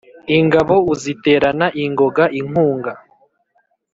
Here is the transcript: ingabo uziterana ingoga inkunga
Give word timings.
ingabo 0.37 0.75
uziterana 0.93 1.67
ingoga 1.83 2.23
inkunga 2.39 2.93